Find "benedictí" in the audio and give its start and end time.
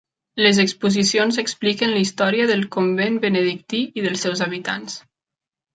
3.27-3.87